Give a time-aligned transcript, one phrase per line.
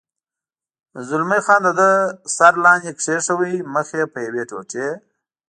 [1.07, 1.89] زلمی خان د ده
[2.35, 4.87] سر لاندې کېښود، مخ یې په یوې ټوټې.